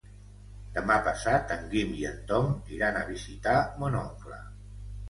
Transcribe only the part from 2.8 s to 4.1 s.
a visitar mon